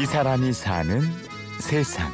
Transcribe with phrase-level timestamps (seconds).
[0.00, 1.00] 이 사람이 사는
[1.60, 2.10] 세상.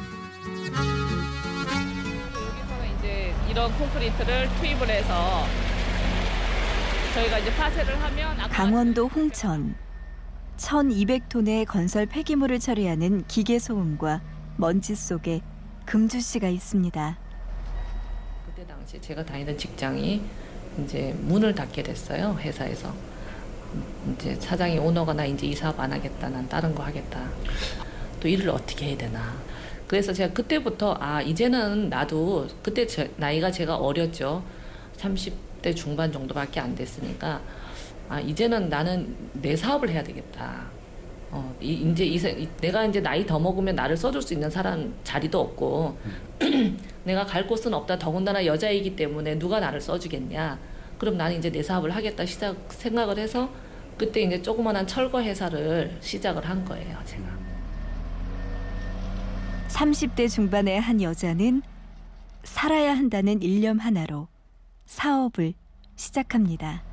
[1.97, 5.45] 여기서는 이제 이런 콘크리트를 투입을 해서
[7.13, 9.75] 저희가 이제 파쇄를 하면 아까 강원도 홍천
[10.57, 14.21] 1200톤의 건설 폐기물을 처리하는 기계 소음과
[14.57, 15.41] 먼지 속에
[15.85, 17.17] 금주 씨가 있습니다.
[18.45, 20.21] 그때 당시 제가 다니던 직장이
[20.83, 22.93] 이제 문을 닫게 됐어요 회사에서
[24.13, 27.21] 이제 사장이 오너가 나 이제 이 사업 안 하겠다 난 다른 거 하겠다
[28.19, 29.33] 또 일을 어떻게 해야 되나
[29.87, 34.43] 그래서 제가 그때부터 아 이제는 나도 그때 제, 나이가 제가 어렸죠
[34.97, 37.41] 30대 중반 정도밖에 안 됐으니까
[38.09, 40.65] 아 이제는 나는 내 사업을 해야 되겠다
[41.31, 45.39] 어 이, 세- 이- 내가 이제 나이 더 먹으면 나를 써줄 수 있는 사람 자리도
[45.39, 45.95] 없고
[47.05, 47.99] 내가 갈 곳은 없다.
[47.99, 50.57] 더군다나 여자이기 때문에 누가 나를 써주겠냐.
[50.99, 53.49] 그럼 나는 이제 내 사업을 하겠다 시작 생각을 해서
[53.97, 56.97] 그때 이제 조그만한 철거 회사를 시작을 한 거예요.
[57.05, 57.23] 제가.
[59.69, 61.61] 30대 중반의 한 여자는
[62.43, 64.27] 살아야 한다는 일념 하나로
[64.85, 65.53] 사업을
[65.95, 66.83] 시작합니다.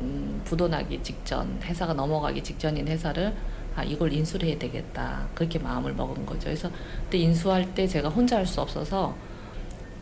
[0.00, 3.34] 음, 부도 나기 직전 회사가 넘어가기 직전인 회사를
[3.74, 6.44] 아 이걸 인수를 해야 되겠다 그렇게 마음을 먹은 거죠.
[6.44, 6.70] 그래서
[7.04, 9.14] 그때 인수할 때 제가 혼자 할 수 없어서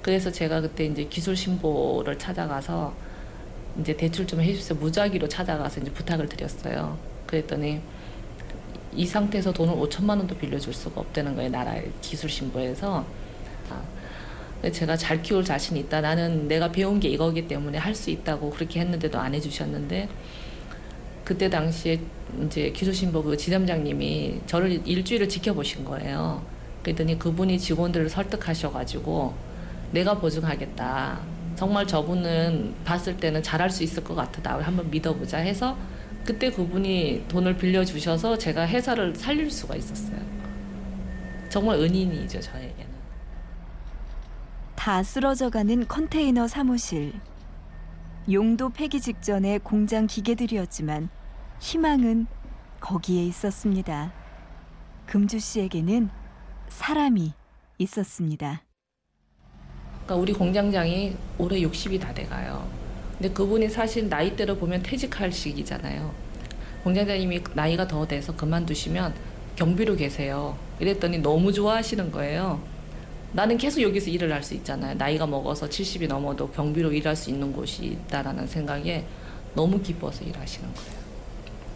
[0.04, 2.94] 그래서 제가 그때 이제 기술 신보를 찾아가서
[3.80, 6.98] 이제 대출 좀 해주세요 무작위로 찾아가서 이제 부탁을 드렸어요.
[7.26, 7.80] 그랬더니
[8.94, 13.02] 이 상태에서 돈을 5천만 원도 빌려줄 수가 없다는 거예요 나라의 기술 신보에서.
[13.70, 16.02] 아, 제가 잘 키울 자신 있다.
[16.02, 20.10] 나는 내가 배운 게 이거기 때문에 할 수 있다고 그렇게 했는데도 안 해주셨는데
[21.24, 21.98] 그때 당시에
[22.44, 26.44] 이제 기술신보 그 지점장님이 저를 일주일을 지켜보신 거예요.
[26.82, 29.53] 그랬더니 그분이 직원들을 설득하셔가지고
[29.94, 31.20] 내가 보증하겠다.
[31.54, 34.42] 정말 저분은 봤을 때는 잘할 수 있을 것 같다.
[34.42, 35.78] 나 한번 믿어보자 해서
[36.24, 40.18] 그때 그분이 돈을 빌려주셔서 제가 회사를 살릴 수가 있었어요.
[41.48, 42.92] 정말 은인이죠 저에게는.
[44.74, 47.12] 다 쓰러져가는 컨테이너 사무실.
[48.32, 51.08] 용도 폐기 직전의 공장 기계들이었지만
[51.60, 52.26] 희망은
[52.80, 54.12] 거기에 있었습니다.
[55.06, 56.10] 금주 씨에게는
[56.68, 57.32] 사람이
[57.78, 58.62] 있었습니다.
[60.04, 62.66] 그러니까 우리 공장장이 올해 60이 다 돼가요.
[63.18, 66.12] 근데 그분이 사실 나이대로 보면 퇴직할 시기잖아요.
[66.82, 69.14] 공장장님이 나이가 더 돼서 그만두시면
[69.56, 70.56] 경비로 계세요.
[70.80, 72.60] 이랬더니 너무 좋아하시는 거예요.
[73.32, 74.94] 나는 계속 여기서 일을 할 수 있잖아요.
[74.94, 79.04] 나이가 먹어서 70이 넘어도 경비로 일할 수 있는 곳이 있다라는 생각에
[79.54, 81.04] 너무 기뻐서 일하시는 거예요.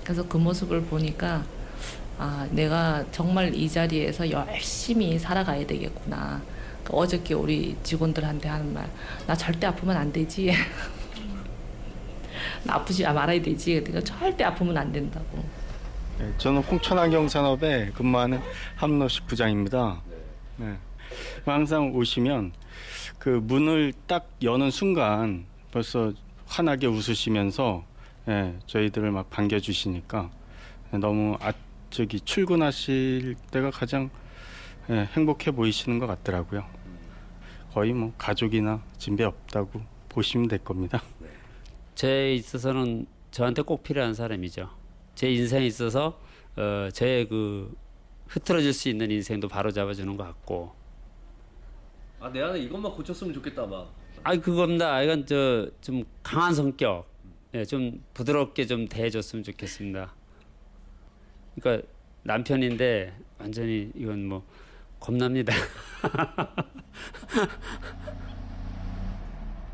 [0.05, 1.45] 그래서 그 모습을 보니까
[2.19, 6.43] 아, 내가 정말 이 자리에서 열심히 살아가야 되겠구나.
[6.85, 8.89] 그 어저께 우리 직원들한테 하는 말,
[9.27, 10.53] 나 절대 아프면 안 되지.
[12.65, 13.83] 나 아프지 말아야 되지.
[13.85, 15.45] 그러니까 절대 아프면 안 된다고.
[16.19, 18.41] 네, 저는 홍천환경산업에 근무하는
[18.77, 20.01] 함노식 부장입니다.
[20.57, 20.77] 네.
[21.45, 22.53] 항상 오시면
[23.19, 26.13] 그 문을 딱 여는 순간 벌써
[26.47, 27.85] 환하게 웃으시면서
[28.29, 30.31] 예, 저희들을 막 반겨주시니까
[30.93, 31.53] 너무 아,
[31.91, 34.11] 저기 출근하실 때가 가장
[34.91, 36.65] 예, 행복해 보이시는 것 같더라고요.
[37.73, 41.03] 거의 뭐 가족이나 진배 없다고 보시면 될 겁니다.
[41.95, 44.71] 제 있어서는 저한테 꼭 필요한 사람이죠.
[45.15, 46.19] 제 인생에 있어서
[46.57, 47.77] 어, 저의 그
[48.29, 50.73] 흐트러질 수 있는 인생도 바로 잡아주는 것 같고.
[52.21, 53.93] 아 내 안에 이것만 고쳤으면 좋겠다 막.
[54.25, 55.01] 아이 그겁니다.
[55.03, 57.07] 이건 저 좀 강한 성격,
[57.55, 60.13] 예, 좀 부드럽게 좀 대해줬으면 좋겠습니다.
[61.61, 61.87] 그러니까
[62.25, 64.45] 남편인데 완전히 이건 뭐
[65.01, 65.53] 겁납니다.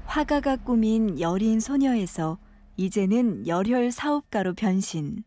[0.07, 2.39] 화가가 꾸민 여린 소녀에서
[2.77, 5.25] 이제는 열혈 사업가로 변신.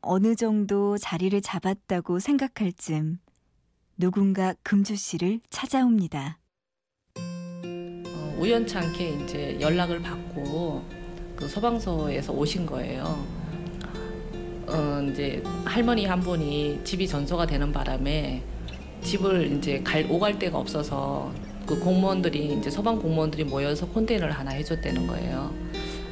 [0.00, 3.18] 어느 정도 자리를 잡았다고 생각할 즈음
[3.96, 6.38] 누군가 금주 씨를 찾아옵니다.
[7.18, 10.84] 어, 우연찮게 이제 연락을 받고
[11.34, 13.04] 그 소방서에서 오신 거예요.
[14.68, 18.44] 어, 이제 할머니 한 분이 집이 전소가 되는 바람에
[19.06, 21.32] 집을 이제 갈 오갈 데가 없어서
[21.64, 25.54] 그 공무원들이 이제 소방 공무원들이 모여서 콘테이너를 하나 해줬다는 거예요.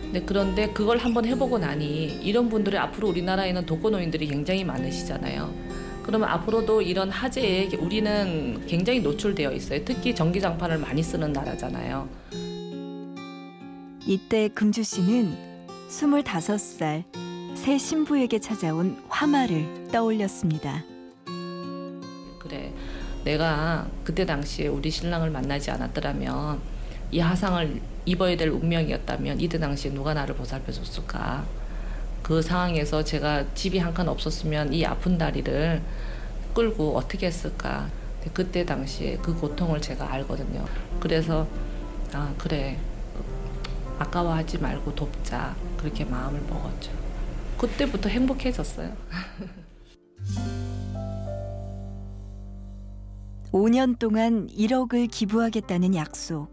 [0.03, 5.53] 근데 그런데 그걸 한번 해보고 나니 이런 분들이 앞으로 우리나라에는 독거노인들이 굉장히 많으시잖아요.
[6.05, 9.81] 그러면 앞으로도 이런 화재에 우리는 굉장히 노출되어 있어요.
[9.85, 12.09] 특히 전기장판을 많이 쓰는 나라잖아요.
[14.07, 15.35] 이때 금주 씨는
[15.89, 17.05] 25살
[17.55, 20.85] 새 신부에게 찾아온 화마를 떠올렸습니다.
[22.55, 22.71] 그래,
[23.25, 26.61] 내가 그때 당시에 우리 신랑을 만나지 않았더라면
[27.11, 31.45] 이 화상을 입어야 될 운명이었다면 이때 당시에 누가 나를 보살펴 줬을까?
[32.23, 35.83] 그 상황에서 제가 집이 한 칸 없었으면 이 아픈 다리를
[36.55, 37.89] 끌고 어떻게 했을까.
[38.33, 40.65] 그때 당시에 그 고통을 제가 알거든요.
[41.01, 41.47] 그래서
[42.13, 42.79] 아 그래
[43.99, 46.91] 아까워하지 말고 돕자 그렇게 마음을 먹었죠.
[47.59, 48.93] 그때부터 행복해졌어요.
[53.55, 56.53] 5년 동안 1억을 기부하겠다는 약속.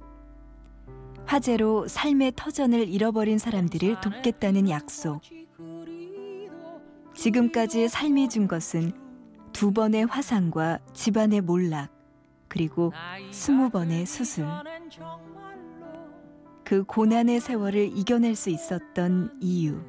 [1.26, 5.20] 화재로 삶의 터전을 잃어버린 사람들을 돕겠다는 약속.
[7.16, 8.92] 지금까지 삶이 준 것은
[9.52, 11.90] 두 번의 화상과 집안의 몰락,
[12.48, 12.94] 그리고
[13.32, 14.46] 스무 번의 수술.
[16.64, 19.82] 그 고난의 세월을 이겨낼 수 있었던 이유.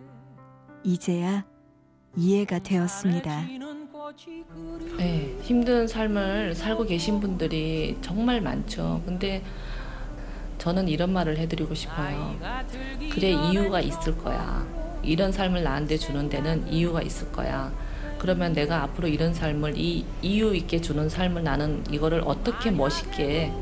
[0.83, 1.45] 이제야
[2.17, 3.43] 이해가 되었습니다.
[4.99, 9.03] 네, 힘든 삶을 살고 계신 분들이 정말 많죠.
[9.07, 9.43] 근데
[10.59, 12.37] 저는 이런 말을 해드리고 싶어요.
[13.11, 14.67] 그래, 이유가 있을 거야.
[15.03, 17.73] 이런 삶을 나한테 주는 데는 이유가 있을 거야.
[18.19, 23.53] 그러면 내가 앞으로 이런 삶을 이 이유 있게 주는 삶을 나는 이거를 어떻게 멋있게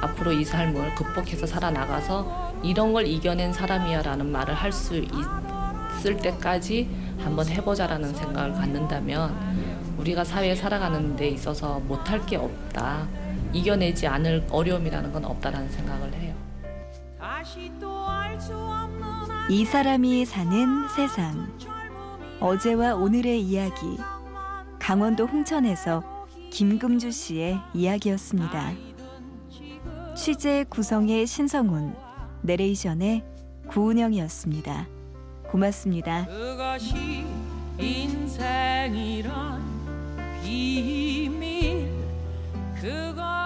[0.00, 6.88] 앞으로 이 삶을 극복해서 살아나가서 이런 걸 이겨낸 사람이야라는 말을 할 수 있을 때까지
[7.18, 9.67] 한번 해보자라는 생각을 갖는다면
[9.98, 13.06] 우리가 사회에 살아가는 데 있어서 못할 게 없다.
[13.52, 16.34] 이겨내지 않을 어려움이라는 건 없다라는 생각을 해요.
[19.50, 21.52] 이 사람이 사는 세상.
[22.40, 23.98] 어제와 오늘의 이야기.
[24.78, 28.72] 강원도 홍천에서 김금주 씨의 이야기였습니다.
[30.16, 31.94] 취재 구성의 신성훈,
[32.42, 33.24] 내레이션의
[33.68, 34.86] 구운영이었습니다.
[35.50, 36.26] 고맙습니다.
[40.48, 41.90] 비밀
[42.80, 43.37] 그것